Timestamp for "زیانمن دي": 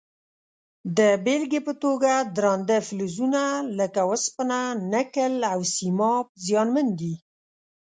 6.45-7.13